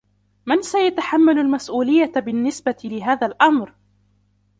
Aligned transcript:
من 0.45 0.61
سيتحمل 0.61 1.39
المسؤولية 1.39 2.11
بالنسبة 2.15 2.75
لهذا 2.83 3.27
الأمر؟ 3.27 3.75